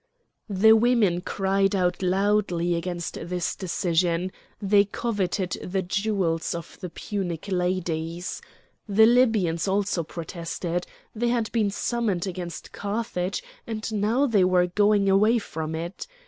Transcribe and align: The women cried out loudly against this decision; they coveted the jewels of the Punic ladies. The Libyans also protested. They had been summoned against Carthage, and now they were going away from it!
The 0.49 0.71
women 0.75 1.21
cried 1.21 1.75
out 1.75 2.01
loudly 2.01 2.73
against 2.73 3.19
this 3.21 3.55
decision; 3.55 4.31
they 4.59 4.83
coveted 4.83 5.59
the 5.61 5.83
jewels 5.83 6.55
of 6.55 6.79
the 6.79 6.89
Punic 6.89 7.49
ladies. 7.49 8.41
The 8.89 9.05
Libyans 9.05 9.67
also 9.67 10.01
protested. 10.03 10.87
They 11.13 11.29
had 11.29 11.51
been 11.51 11.69
summoned 11.69 12.25
against 12.25 12.71
Carthage, 12.71 13.43
and 13.67 13.93
now 13.93 14.25
they 14.25 14.43
were 14.43 14.65
going 14.65 15.07
away 15.07 15.37
from 15.37 15.75
it! 15.75 16.07